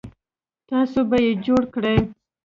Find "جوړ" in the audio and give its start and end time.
1.45-1.61